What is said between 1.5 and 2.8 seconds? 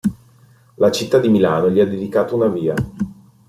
gli ha dedicato una via.